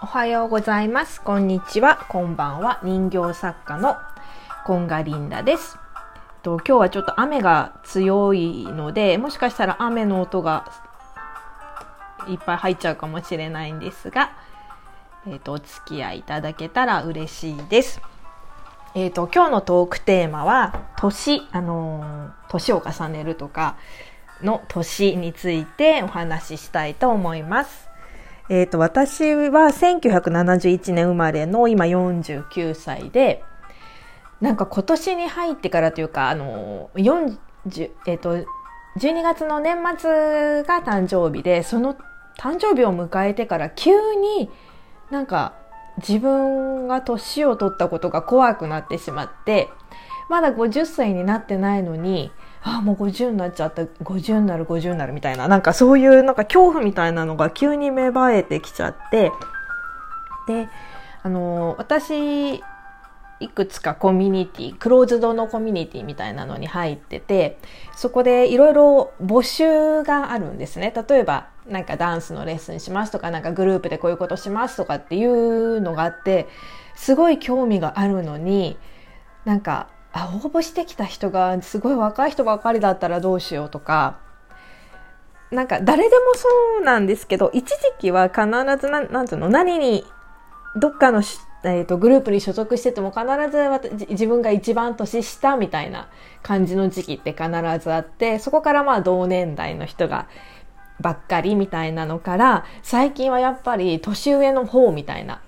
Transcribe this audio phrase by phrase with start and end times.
[0.00, 1.20] おはようございます。
[1.20, 2.06] こんにちは。
[2.08, 2.78] こんばんは。
[2.84, 3.96] 人形作家の
[4.64, 5.76] コンガリンダです。
[6.44, 10.70] と今日はちょっと雨が強いので、もしかしたら雨の音が
[12.28, 14.30] いっぱい入っちゃうかもしれないんですが、
[15.26, 18.00] えっ、と、お付き合いいただけたら嬉しいです。
[18.94, 23.76] えっ、と、今日のトークテーマは、年、あの、年を重ねるとか
[24.44, 27.87] の年についてお話ししたいと思います。
[28.48, 33.44] えっ、ー、と、私は1971年生まれの今49歳で、
[34.40, 37.38] なんか今年に入ってからというか、あの、40、
[38.06, 38.36] えっ、ー、と、
[38.98, 41.96] 12月の年末が誕生日で、その
[42.38, 44.48] 誕生日を迎えてから急に
[45.10, 45.54] なんか
[45.98, 49.68] 自分が年を取ったことが怖くなってしまって、
[50.28, 52.30] まだ50歳になってないのに、
[52.62, 53.82] あもう50になっちゃった。
[53.82, 55.48] 50になる50になるみたいな。
[55.48, 59.32] なんかそういうなんか恐怖みたいなのが急に芽生えてきちゃって。
[60.46, 60.68] で
[61.22, 62.62] あの私
[63.40, 67.58] いくつかコミュニティクローズドのコミュニティみたいなのに入ってて
[67.94, 70.92] そこでいろいろ募集があるんですね。
[71.08, 76.48] 例えばなんかダンスのレッスンしますとかなんかグループでこういうことしますとかっていうのがあって
[76.96, 78.78] すごい興味があるのに
[79.44, 84.18] なんかあ応募してきた人がすごい若い人ばっかりだったらどうしようとか。
[85.50, 86.48] なんか誰でもそ
[86.80, 88.42] うなんですけど一時期は必
[88.78, 90.04] ずななんていうの何に
[90.76, 91.22] どっかの、
[91.64, 96.08] えーと、グループに所属してても必ず自分が一番年下みたいな
[96.42, 97.48] 感じの時期って必
[97.82, 100.28] ずあってそこからまあ同年代の人が
[101.00, 105.40] ばっかりみたいなのから最近はやっぱり年上の方みたいな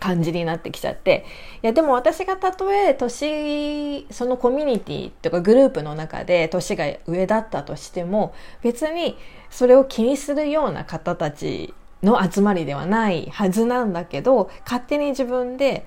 [0.00, 1.24] 感じになってきちゃって。
[1.62, 9.16] いやでも私がたとえ年そのコミュニティとかグループの中で年が上だったとしても別に
[9.50, 15.86] それを気にするような方たちの集まりではないはずなんだけど勝手に自分で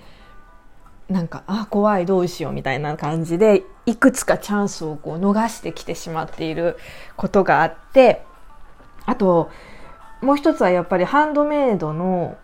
[1.09, 6.77] なんかあ怖いどうしようみたいな感じでいくつかチャンスをこう逃してきてしまっている
[7.17, 8.23] ことがあって
[9.05, 9.49] あと
[10.21, 12.37] もう一つはやっぱりハンドメイドの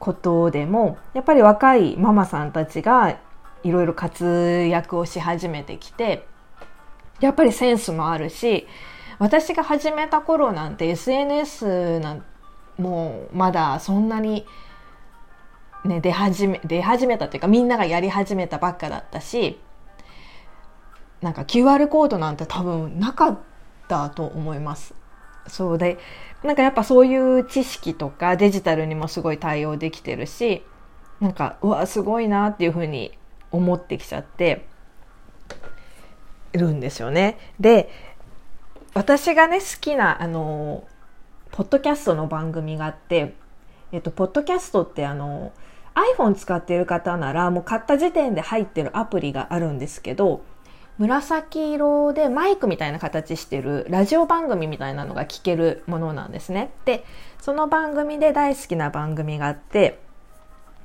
[0.00, 3.20] ことでもやっぱり若いママさんたちが
[3.62, 6.26] いろいろ活躍をし始めてきて
[7.20, 8.66] やっぱりセンスもあるし
[9.18, 12.24] 私が始めた頃なんて SNS なん
[12.78, 14.46] もうまだそんなに、
[15.84, 19.60] ね、出始め出始めたというかみんながやり始めたばっかだったし
[21.20, 23.38] なんか QR コードなんて多分なかっ
[23.86, 24.94] たと思います。
[25.50, 25.98] そうで
[26.42, 30.62] なんかやっぱそういう知識とかデジタルにもすごい対応できてるし
[31.20, 33.12] なんかうわすごいなっていうふうに
[33.50, 34.66] 思ってきちゃって
[36.52, 37.38] るんですよね。
[37.58, 37.90] で
[38.94, 40.84] 私がね好きなあの
[41.52, 43.34] ポッドキャストの番組があって、
[43.92, 45.52] えっと、ポッドキャストってあの
[46.16, 50.42] iPhone 使ってる方ならもう買った時点で入ってるアプリがあるんですけど
[51.00, 56.72] 紫色でマイクみたいな形してるラジオ番組みたいなのが聞けるものなんですね。
[56.84, 57.06] で、
[57.40, 59.98] その番組で大好きな番組があって、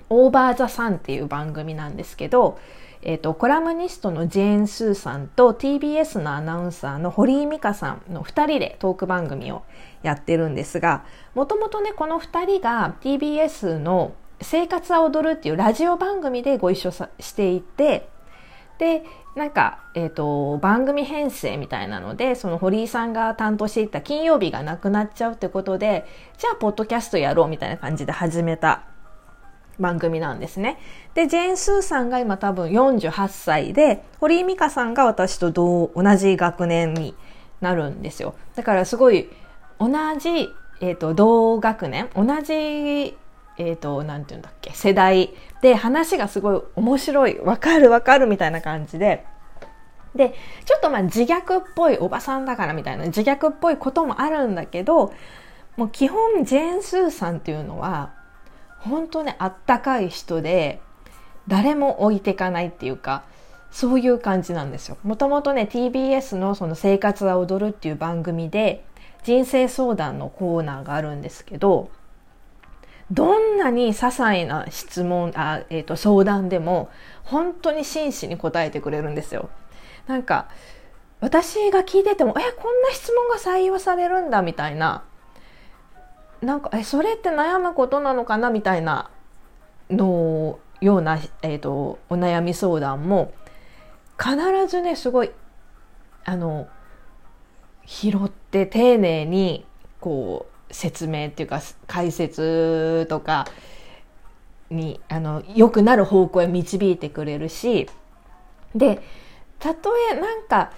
[0.10, 2.58] オーバーザサンっていう番組なんですけど、
[3.02, 9.64] えっ、ー、と、コラムニストのジェーン・スーさんと TBS のアナウンサーの堀井美香さんの2人でトーク番組を
[10.02, 11.04] やってるんですが、
[11.34, 18.08] もともとね、この2人が TBS の生活は踊るっていうラジオ番組でご一緒していて、
[18.78, 19.04] で、
[19.36, 26.06] なんか、え、ー、と、番組編成みたいなので、その堀井さんが担当していた金曜日がなくなっちゃうってことで、
[26.38, 28.84] じゃあ、ポッドキャストやろうみたいな感じで始めた
[29.80, 30.80] 番組なんですね。
[31.14, 37.16] で、ジェーン・スーさんが今多分48歳で、堀井美香さんが私と同同じ学年に
[37.62, 38.36] なるんですよ。
[38.56, 39.30] だからすごい、
[39.80, 43.18] 同じ、えっ、ー、と、同学年、同じ
[43.58, 49.26] えっ、ー、と、なんて言うんだっけ、世代で話がすごい面白い、わかるわかるみたいな感じで、
[50.16, 50.34] で、
[50.66, 55.14] ちょっとまあ自虐っぽいおばさんだからみたいな自虐っぽいこともあるんだけど、
[55.78, 58.14] もう基本ジェーン・スーさんっていうのは、
[58.80, 60.80] 本当ね、あったかい人で、
[61.48, 63.24] 誰も置いてかないっていうか、
[63.72, 64.98] そういう感じなんですよ。
[65.04, 68.86] もともとね、TBS のその生活は踊るっていう番組で、
[69.24, 71.90] 人生相談のコーナーがあるんですけど、
[73.12, 76.90] どんなに些細な質問あ、えーと、相談でも
[77.24, 79.50] 本当に真摯に答えてくれるんですよ。
[80.08, 80.48] なんか
[81.22, 85.04] 私が聞いててもえこんな質問が採用されるんだみたいな
[86.42, 88.50] なんかえそれって悩むことなのかな？
[88.50, 89.10] みたいな
[89.90, 93.34] のような、えーとお悩み相談も
[94.20, 94.36] 必
[94.68, 95.32] ずねすごい
[96.26, 96.68] あの
[97.86, 99.66] 拾って丁寧に
[100.00, 103.48] こう説明っていうか解説とか
[104.70, 107.90] にあの良くなる方向へ導いてくれるし
[108.76, 109.02] で
[109.58, 110.72] たとえなんか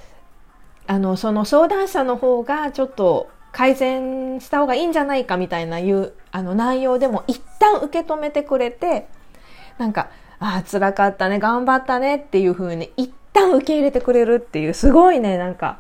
[0.86, 9.08] あのその相談者の方がちょっと改善した方がいいんじゃないかみたいないうあの内容でも一旦受け止めてくれて
[9.80, 10.10] なんか
[10.40, 15.80] 「ああ辛かったね頑張ったね」っていう風に一旦受け入れてくれるっていうすごいねなんか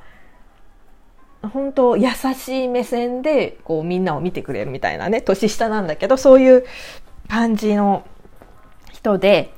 [1.41, 6.65] 本当優しい目線でこうみんなを見てくれるみたいなね年下なんだけどそういう
[7.27, 8.05] 感じの
[8.91, 9.53] 人で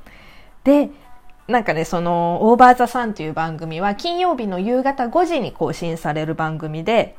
[0.63, 0.89] で
[1.47, 7.15] なんかねその「オーバー・ザ・サン」という番組は金曜日の夕方5時に更新される番組で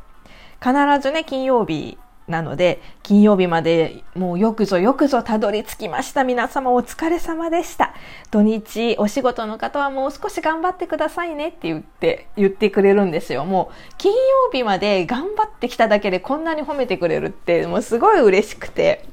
[0.62, 1.98] 必ずね金曜日
[2.30, 6.24] なので金曜日までもうよくぞよくぞたどり着きました。
[6.24, 7.92] 皆様お疲れ様でした。
[8.30, 11.48] 土日お仕事の方はもう少し頑張ってくださいね。
[11.48, 13.44] って言って言ってくれるんですよ。
[13.44, 14.18] もう金曜
[14.52, 19.04] 日まで頑張ってきただけでこんなに褒めてくれるってもうすごい嬉しくて。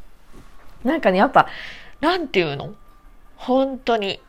[0.84, 1.48] なんかねやっぱ
[2.00, 2.76] なんていうの？
[3.36, 4.22] 本当に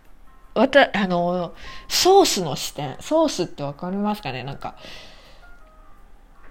[0.54, 1.52] わた、あの、
[1.86, 2.96] ソースの視点。
[3.00, 4.42] ソースってわかりますかね？
[4.42, 4.74] なんか、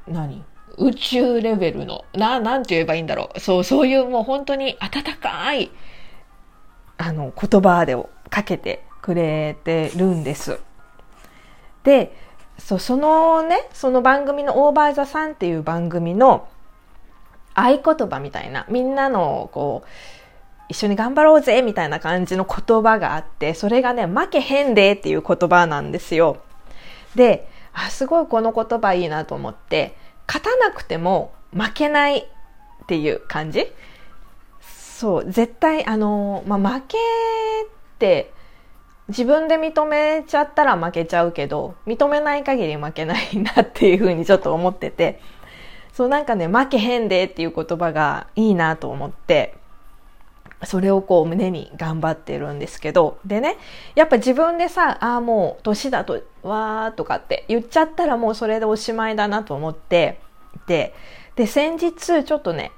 [0.07, 0.45] 何？
[0.77, 3.39] 宇宙レベルの、な、なんて言えばいいんだろう。
[3.39, 5.71] そう、そういうもう本当に温かい、
[6.97, 10.59] あの、言葉でをかけてくれてるんです。
[11.83, 12.15] で、
[12.57, 16.47] そそのね、その番組のオーバーザさんっていう番組の
[17.53, 19.87] 合言葉みたいな、みんなのこう、
[20.69, 26.37] 一緒に頑張ろうぜみたいな感じの言葉があって、それがね、負けへんでっていう言葉なんですよ。
[27.15, 29.95] で、あ、すごいこの言葉いいなと思って、
[30.27, 32.25] 勝たなくても負けないっ
[32.87, 33.65] ていう感じ？
[34.59, 36.99] そう、絶対、あの、まあ、負けっ
[37.99, 38.33] て
[39.07, 45.21] 自分で認めちゃったら負けちゃうけど、認めない限り負けないなっていうふうにちょっと思ってて、
[45.93, 49.55] そうなんかね、負けへんでっていう言葉がいいなと思って、
[50.63, 53.57] それをこう胸に頑張ってるんですけど、でね、
[53.95, 60.19] やっぱ自分でさ、ああもう年だと、わーとかって言っちゃったらもうそれでおしまいだなと思って
[60.67, 60.93] で、
[61.35, 62.71] で、先日ちょっとね、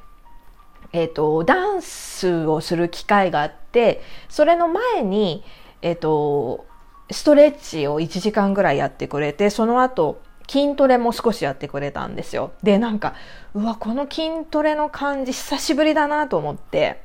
[0.92, 5.44] えっ、ー、と、ダンスをする機会があって、それの前に、
[5.82, 6.66] えっ、ー、と、
[7.12, 12.52] ストレッチを1時間ぐらいやってくれて、その後、筋トレも少しやってくれたんですよ。
[12.64, 13.14] で、なんか、
[13.54, 17.02] うわ、この筋トレの感じ久しぶりだなと思って、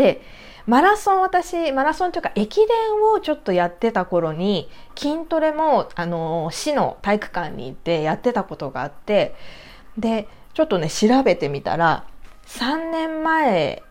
[0.00, 0.22] で
[0.66, 2.66] マラソン私マラソンというか駅伝
[3.14, 9.34] をちょっとやってた頃に筋トレもあの市の体育館に行ってやってたことがあって
[9.98, 12.06] でちょっとね調べてみたら
[12.46, 13.82] 3年前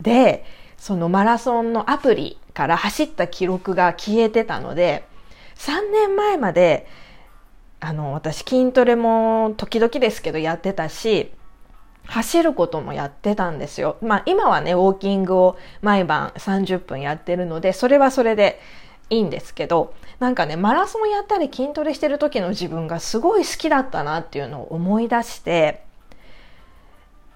[0.00, 0.44] で
[0.76, 5.06] そのマラソンのアプリから走った記録が消えてたので
[5.56, 6.86] 3年前まで
[7.80, 11.32] あの私筋トレも時々ですけどやってたし
[12.06, 13.96] 走ることもやってたんですよ。
[14.02, 18.60] まあ今はね、ウォーキングを毎晩30分やってるので、それはそれで
[19.10, 25.82] いいんですけど、なんかね、マラソンやったり筋トレしてる時の自分がすごい好きだったなっていうのを思い出して、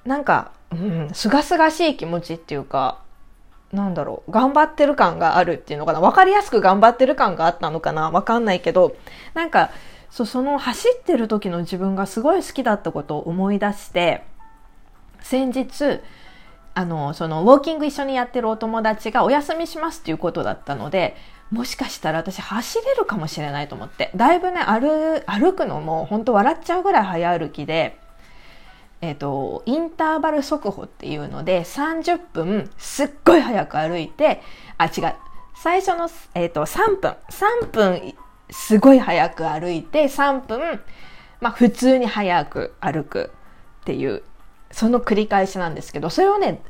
[0.05, 3.01] なんか、うん、すがすがしい気持ちっていうか、
[3.73, 6.01] なんだろう、頑張ってる感があるっていうのかな。
[6.01, 8.97] わかりやすく頑張ってる感があったのかなわかんないけど、
[9.35, 9.71] なんか、
[10.11, 14.25] そその走ってる時の自分がすごい好きだったことを思い出して、
[15.23, 16.01] 先日
[16.75, 21.17] あのそのウォーキング一緒にやってるお友達がお休みしますっていうことだったので
[21.51, 27.99] もしかしたら私走れるかもしれないと思ってだいぶね歩歩くのも本当笑っちゃうぐらい早歩きで。
[29.01, 34.43] えっ、ー、と、インターバル速歩っていうので、30分すっごい早く歩いて、
[34.77, 35.15] あ、違う。
[35.55, 37.15] 最初の、えっ、ー、と、3分。
[37.31, 38.15] 3分
[38.51, 40.81] すごい早く歩いて、3分、
[41.41, 43.31] まあ普通に早く歩く
[43.83, 44.23] っていう
[44.71, 46.61] その繰り返しなんですけど、それをね、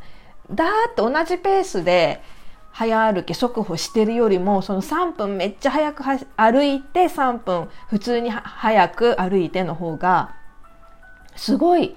[0.50, 2.23] だーって同じペースで
[2.71, 6.05] 早歩き、速歩してるよりも、その3分めっちゃ早く
[6.37, 10.35] 歩いて3分普通に早く歩いての方が、
[11.37, 11.97] すごい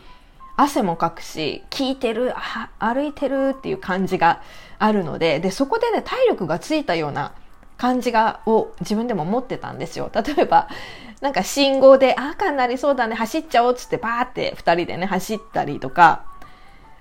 [0.58, 2.34] 汗もかくし、効いてる、
[2.80, 4.42] 歩いてるっていう感じが
[4.80, 7.34] あるので、で、そこでね、体力がついたような
[7.82, 10.12] 感じが、を自分でも持ってたんですよ。
[10.14, 10.70] 例えば、
[11.20, 16.24] なんか信号で赤になりそうだね、走っちゃおうっつってバーって二人でね、走ったりとか、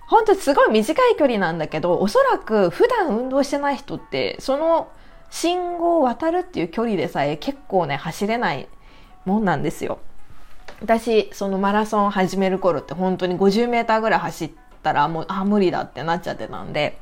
[0.09, 4.89] ほんとすごい短い距離なんだけど、おそらく普段運動してない人って、その
[5.31, 8.67] 信号を渡るっていう距離でさえ結構ね、走れない
[9.27, 9.99] もんなんですよ。
[10.81, 14.51] 私、そのマラソン始める頃って本当に50メーターぐらい走っ
[14.83, 16.99] たらもう、あ、無理だってなっちゃってたんで、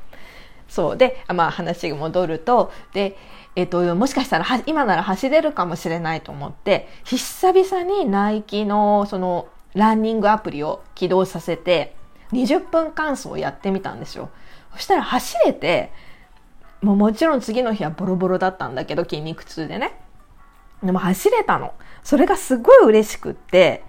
[0.69, 0.97] そう。
[0.97, 3.17] で、まあ話が戻ると、で、
[3.55, 11.95] えっ、と、もしかしたら今なら走れるかもしれないと思って、久々にナイキのそのランニングアプリを起動させて、
[12.31, 14.29] 20分間走やってみたんですよ。
[14.73, 15.91] そしたら走れて、
[16.81, 19.99] もうもちろん次の日はボロボロだったんだけど、筋肉痛でね。
[20.83, 21.73] でも走れたの。
[22.03, 23.83] それがすごい嬉しくって、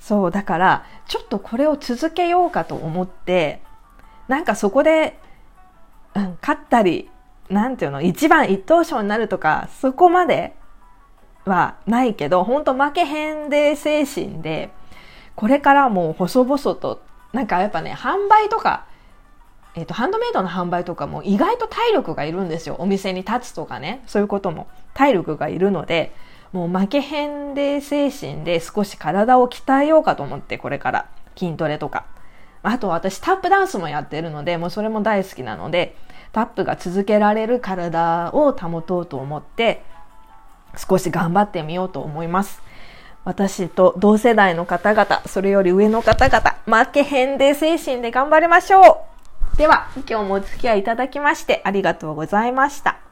[0.00, 3.60] そう、だから、ちょっとこれを続けようかと思って、
[4.28, 5.18] なんかそこで、
[6.24, 7.10] うん、勝ったり、
[7.48, 10.54] なんていうの、一番一等賞になるとか、そこまで
[11.44, 14.70] はないけど、本当負けへんで精神で、
[15.34, 18.86] これからもう細々と、なんかやっぱね、販売とか、
[19.74, 22.76] えっ、と、ハンドメイドの販売とかも意外と体力がいるんですよ。
[22.78, 24.02] お店に立つとかね。
[24.06, 26.12] そういうことも体力がいるので、
[26.52, 32.06] もう負けへんで精神で少し体を鍛えようかと思って、これから筋トレとか。
[32.70, 35.96] あと私タップダンスもやってるので、もうそれも大好きなので、
[36.32, 39.82] タップが続けられる体を保とうと思って、
[40.76, 42.62] 少し頑張ってみようと思います。
[43.24, 49.06] 私と同世代の方々、それより上の方々、負けへんで精神で頑張りましょ
[49.54, 53.07] うでは、今日もお付き合いいただきましてありがとうございました。